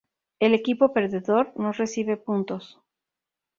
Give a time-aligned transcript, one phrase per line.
[0.39, 2.79] El equipo perdedor no recibe puntos.